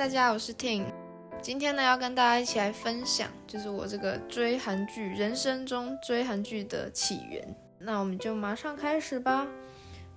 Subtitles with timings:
[0.00, 0.84] 大家，我是 Ting。
[1.42, 7.54] 今天呢，要跟大家一起来分享，就是我这个追韩剧人生中追韩剧的起源。
[7.78, 9.46] 那我们就马上开始吧。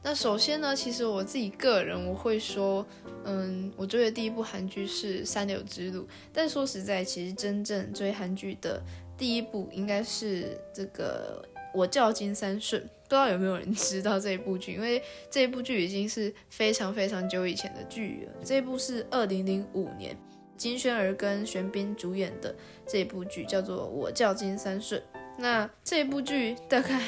[0.00, 2.86] 那首先呢，其实我自己个人我会说，
[3.24, 6.02] 嗯，我追的第一部韩剧是《三流之路》，
[6.32, 8.80] 但说实在，其实真正追韩剧的
[9.18, 11.44] 第一部应该是这个
[11.74, 12.80] 《我叫金三顺》。
[12.84, 14.72] 不知道有没有人知道这一部剧？
[14.72, 18.32] 因为这一部剧已经是非常非常久以前的剧了。
[18.42, 20.16] 这一部是二零零五年
[20.56, 22.54] 金宣儿跟玄彬主演的
[22.86, 24.98] 这一部剧，叫做《我叫金三顺》。
[25.38, 27.02] 那这部剧大概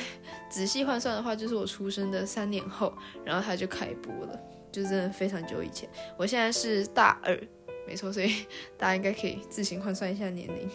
[0.51, 2.93] 仔细换算的话，就是我出生的三年后，
[3.24, 4.38] 然后它就开播了，
[4.71, 5.88] 就真的非常久以前。
[6.19, 7.38] 我现在是大二，
[7.87, 8.45] 没错，所以
[8.77, 10.69] 大家应该可以自行换算一下年龄。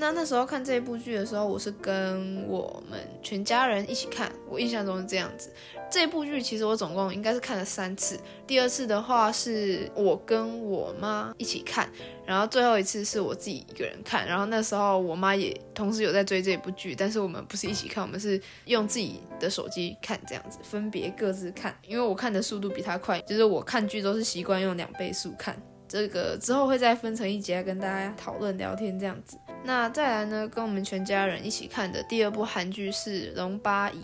[0.00, 5.52] 那那时候看这部剧的时候，我是跟我们全家人一起看，我印象中是这样子。
[5.90, 11.86] 这部剧其实我总共应该是看了三次，第二次的话是我跟我妈一起看，
[12.24, 14.26] 然后最后一次是我自己一个人看。
[14.26, 21.76] 然后那时候我妈也同时有在追这部剧，但是我们不是一起看，我们是用自己的手机看，这样子分别各自看。
[21.86, 25.60] 因为我看的速度比她快，就是我看剧都是习惯用两倍速看。
[25.90, 29.36] 这个之后会再分成一节跟大家讨论聊天这样子。
[29.64, 34.00] 那再来呢，跟我们全家人一起看的第二部韩剧是《龙八一》，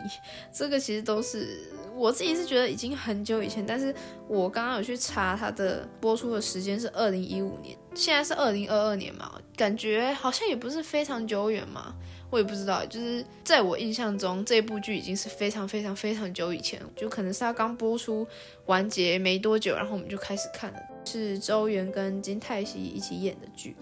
[0.52, 3.94] 这个其实都是我自己是觉得已经很久以前，但是
[4.26, 11.94] 我刚刚有去查它的播出的时间是二零一五年，现在是二零二二年嘛，感觉好像也不是非常久远嘛。
[12.28, 18.26] 我也不知道，就是在我印象中，这部剧已经是非常非常非常久以前，就可能是它刚播出
[18.66, 23.76] 完结没多久，然后我们就开始看了，是周元跟金泰熙一起演的剧，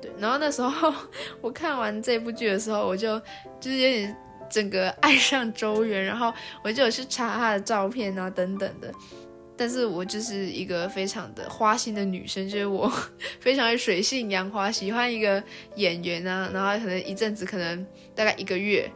[0.00, 0.10] 对。
[0.18, 0.92] 然后那时候
[1.40, 3.18] 我看完这部剧的时候，我就
[3.60, 4.16] 就是有点
[4.48, 6.32] 整个爱上周元，然后
[6.64, 8.92] 我就有去查他的照片啊等等的。
[9.56, 12.90] 但是我就是一个非常的花心的女生，就是我
[13.40, 15.42] 非常的水性杨花，喜欢一个
[15.76, 18.90] 演员啊，然后可能一阵子，可能大概一个月，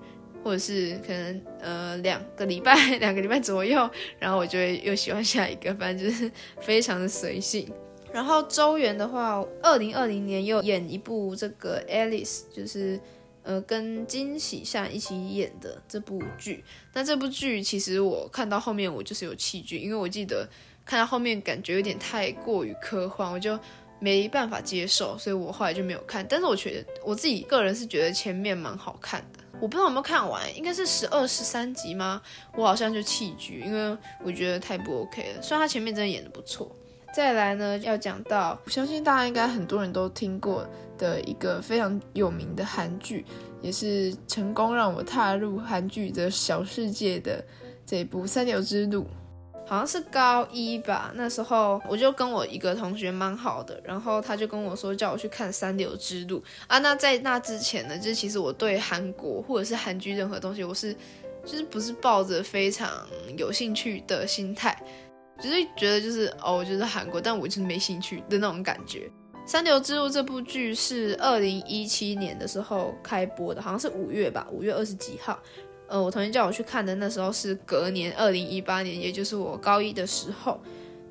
[0.44, 7.69] 或者是可能呃两个礼拜， 两个礼拜左右，然后我就会又喜欢下一个，反正就是非常的随性。
[8.12, 13.00] 然后周元的话，二零二零年又演一部这个 Alice，就是。
[13.47, 20.49] 呃，跟金喜善一起演的这部剧，那这部剧其实我看到后面我就是有弃剧，因为我记得
[20.83, 23.60] 看到后面感觉有点太过于科幻，我就
[24.00, 26.25] 没办法接受，所以我后来就没有看。
[26.27, 32.20] 但是我觉得我自己个人是觉得前面蛮好看的，我不知道有没有看完，应该是十二十三集吗？
[32.56, 35.42] 我好像就弃剧，因为我觉得太不 OK 了。
[35.42, 36.70] 虽然他前面真的演的不错。
[37.15, 40.66] 再来呢，要讲到，我相信大家应该很多人都听过
[40.98, 43.25] 的一个非常有名的韩剧，
[43.62, 47.42] 也是成功让我踏入韩剧的小世界的
[47.86, 49.03] 这部《三流之路》。
[49.66, 56.78] 好像是高一吧，那时候我就跟我一个同学蛮好的，然后他就跟我说叫我去看《三流之路》啊。
[56.78, 60.94] 那在那之前呢，就是其实我对韩国或者是韩剧任何东西，我是
[61.44, 62.91] 就是不是抱着非常
[63.38, 64.78] 有兴趣的心态。
[65.41, 69.10] 只是觉得就是哦，我就是韩国，但我就是没兴趣的那种感觉。
[69.47, 75.38] 《三流之路》这部剧是二零一七年的时候开播的，好像是五月吧，五月二十几号。
[75.87, 80.59] 呃，我同学叫我去看的，那时候是隔年二零一八年，也就是我高一的时候。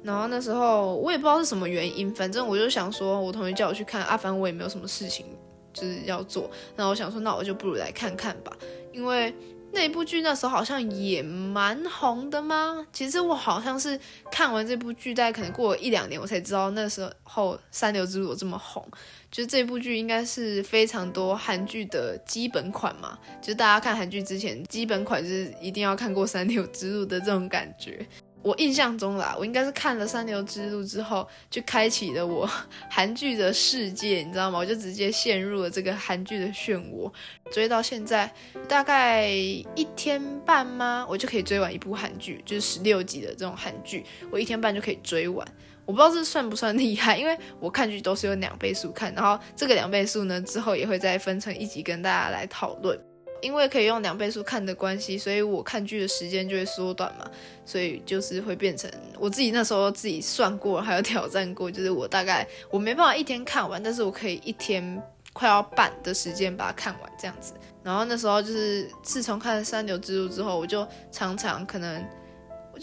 [0.04, 5.26] 然后那时候我也不知道是什么原因，反正我就想说，我同学叫我去看，阿凡我也没有什么事情
[5.74, 8.56] 就是要做，然后我想说，那我就不如来看看吧，
[8.92, 9.34] 因为。
[9.74, 12.86] 那部剧那时候好像也蛮红的吗？
[12.94, 14.00] 其实我好像是
[14.32, 18.88] 看完这部剧，大概可能过了一两年，我才知道那时候《三流之路》这么红。
[19.32, 28.06] 就是这部剧应该是非常多韩剧的基本款嘛，就是大家看韩剧之前，基本款就是一定要看过《三流之路》的这种感觉。
[28.44, 32.48] 我印象中啦，我应该是看了《三流之路》之后，就开启了我
[32.92, 34.60] 韩剧的世界，你知道吗？
[34.60, 37.10] 我就直接陷入了这个韩剧的漩涡，
[37.52, 38.30] 追到现在
[38.68, 41.08] 大概一天半吗？
[41.10, 45.48] 我就可以追完一部韩剧，就是十六集的这种韩剧，我一天半就可以追完。
[45.86, 53.00] 我不知道这算不算厉害，因为我看剧都是用两倍速看，然后这个两倍速呢，之后也会再分成一集跟大家来讨论。
[53.44, 57.30] 因为可以用两倍速看的关系，所以我看剧的时间就会缩短嘛，
[57.66, 65.02] 所以就是会变成我自己那时候自己算过，还有挑战过，就是我大概我没办法一天看完，但是我可以一天
[65.34, 67.54] 快要半的时间把它看完这样子。
[67.84, 72.02] 然后那时候就是自从看了《三流之路》之后，我就常常可能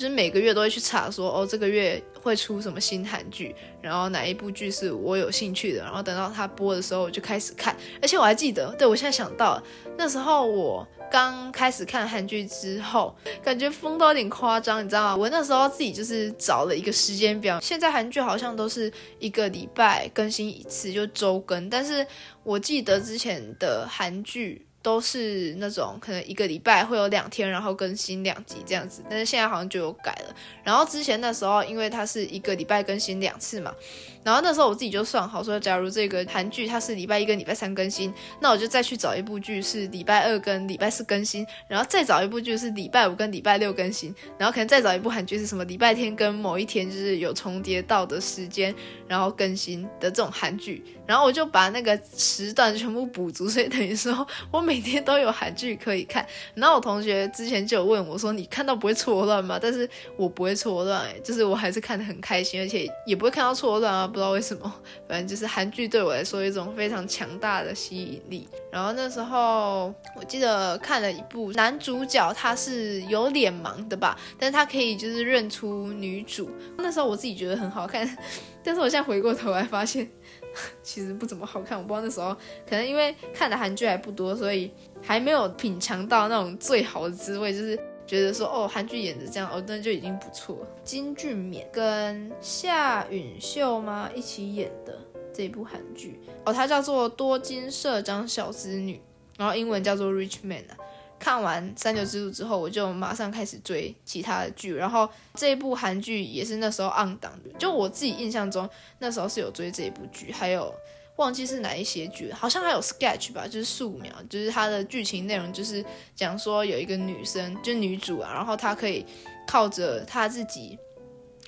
[0.00, 7.76] 就是每个月都会去查说，哦，这个月会出什么新韩剧，然后哪一部剧是我有兴趣的，然后等到它播的时候我就开始看。
[8.00, 9.62] 而且我还记得，对我现在想到
[9.98, 13.14] 那时候我刚开始看韩剧之后，
[13.44, 15.16] 感觉疯到有点夸张，你知道吗？
[15.16, 22.06] 我那时候自己就是找了一个时间表，现在韩剧好像都是一个礼拜更新一次，就周更，但是
[22.42, 24.66] 我记得之前的韩剧。
[24.82, 30.34] 都是那种可能一个礼拜会有两天，然后更新两集这样子，但是现在好像就有改了。
[30.64, 33.74] 然后之前那时候，因为它是一个礼拜更新两次嘛。
[34.22, 48.74] 然后那时候我自己就算好说，假如这个韩剧它是礼拜一跟礼拜三更新，那我就再去找一部剧是礼拜二跟礼拜四更新，然后再找一部剧是礼拜五跟礼拜六更新，然后可能再找一部韩剧是什么礼拜天跟某一天就是有重叠到的时间，
[49.08, 56.24] 然后更新的这种韩剧，然后我就把那个时段全部补足，所以等于说我每每天都有韩剧可以看。
[56.54, 64.06] 然后我同学之前就有问我说：“你看到不会错乱吗？”但是我不会错乱，就是我还是看得很开心，而且也不会看到错乱啊。
[64.06, 64.72] 不知道为什么，
[65.08, 68.46] 反正就是韩剧对我来说一种非常强大的吸引力。
[68.70, 76.48] 然后那时候我记得看了一部男主角他是有脸盲的吧，但是他可以就是认出女主。
[76.78, 78.08] 那时候我自己觉得很好看，
[78.62, 80.08] 但是我现在回过头来发现
[80.82, 81.78] 其实不怎么好看。
[81.78, 82.34] 我不知道那时候
[82.68, 84.70] 可能因为看的韩剧还不多，所以
[85.02, 87.78] 还没有品尝到那种最好的滋味，就是。
[88.06, 90.66] 觉得说哦，韩剧演的这样哦，那就已经不错。
[90.82, 94.98] 金俊勉跟夏允秀吗一起演的
[95.32, 98.96] 这部韩剧哦，它叫做《多金社长小子女》，
[99.38, 100.76] 然后英文叫做《Rich Man》啊。
[101.20, 108.68] 看完《三九之路》之后，我就马上开始追其他的剧，然后这一部韩剧也是那时候 on 档的，就我自己印象中
[108.98, 110.74] 那时候是有追这一部剧，还有。
[111.16, 115.84] 忘记是哪一些剧，好像还有 sketch 吧，就是素描，就是它的剧情内容就是
[116.16, 119.04] 讲说有一个女生，就女主啊，然后她可以
[119.46, 120.78] 靠着她自己，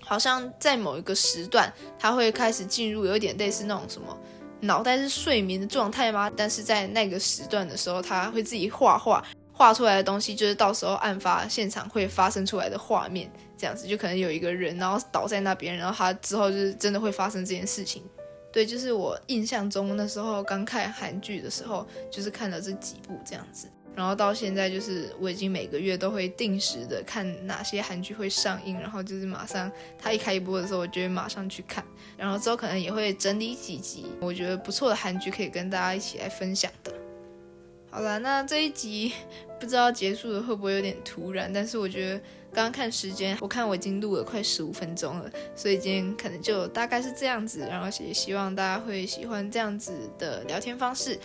[0.02, 4.14] 好像在某一个时段，她会开始进入有点类似那种什么
[4.60, 6.30] 脑袋是睡眠的状态吗？
[6.36, 9.24] 但是在那个时段的时候，她会自己画画，
[9.62, 18.02] 画出来的东西就是到时候案发现场会发生出来的画面，这样子就可能有一个人，然后倒在那边，然后他之后就是真的会发生这件事情。
[18.52, 31.84] 对，就是我印象中那时候刚看韩剧的时候，就是看了这几部这样子，然后到现在就是我已经每个月都会定时的看哪些韩剧会上映，然后就是马上它一开播的时候，我就会马上去看，
[32.16, 36.92] 然后之后可能也会整理几集我觉得不错的韩剧可以跟大家一起来分享的。
[37.92, 39.12] 好了，那这一集
[39.60, 42.20] 不知道结束的会不会有点突然，但是我觉得。
[42.54, 51.18] 刚刚看时间，我看我已经录了快十五分钟了，所以今天可能就大概是这样子，然后也希望大家会喜欢这样子的聊天方式。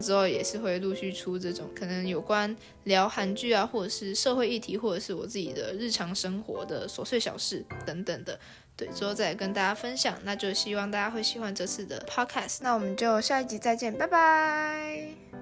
[0.00, 8.40] 之后也是会陆续出这种可能有关聊韩剧啊，或者是社会议题，或者是我自己的日常生活的琐碎小事等等的。
[8.74, 10.18] 对，之后再跟大家分享。
[10.24, 12.60] 那就希望大家会喜欢这次的 podcast。
[12.62, 15.41] 那我们就下一集再见，拜拜。